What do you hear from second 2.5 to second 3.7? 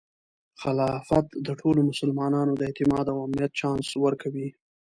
د اعتماد او امنیت